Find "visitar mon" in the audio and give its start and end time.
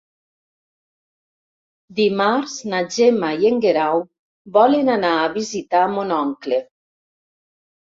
5.41-6.21